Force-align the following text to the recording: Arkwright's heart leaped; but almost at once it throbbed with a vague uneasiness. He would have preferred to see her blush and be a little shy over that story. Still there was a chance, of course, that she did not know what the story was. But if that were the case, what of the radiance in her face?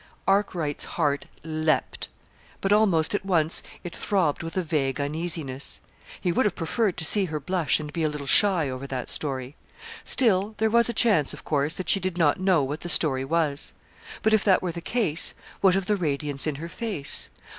Arkwright's 0.27 0.85
heart 0.97 1.25
leaped; 1.43 2.09
but 2.59 2.73
almost 2.73 3.13
at 3.13 3.23
once 3.23 3.61
it 3.83 3.95
throbbed 3.95 4.41
with 4.41 4.57
a 4.57 4.63
vague 4.63 4.99
uneasiness. 4.99 5.79
He 6.19 6.31
would 6.31 6.43
have 6.43 6.55
preferred 6.55 6.97
to 6.97 7.05
see 7.05 7.25
her 7.25 7.39
blush 7.39 7.79
and 7.79 7.93
be 7.93 8.01
a 8.01 8.09
little 8.09 8.25
shy 8.25 8.67
over 8.67 8.87
that 8.87 9.11
story. 9.11 9.55
Still 10.03 10.55
there 10.57 10.71
was 10.71 10.89
a 10.89 10.93
chance, 10.93 11.33
of 11.35 11.43
course, 11.45 11.75
that 11.75 11.87
she 11.89 11.99
did 11.99 12.17
not 12.17 12.39
know 12.39 12.63
what 12.63 12.79
the 12.79 12.89
story 12.89 13.23
was. 13.23 13.73
But 14.23 14.33
if 14.33 14.43
that 14.43 14.63
were 14.63 14.71
the 14.71 14.81
case, 14.81 15.35
what 15.59 15.75
of 15.75 15.85
the 15.85 15.95
radiance 15.95 16.47
in 16.47 16.55
her 16.55 16.67
face? 16.67 17.29